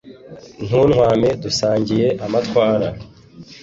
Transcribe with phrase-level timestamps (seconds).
[0.65, 2.87] Ntuntwame dusangiye amatwara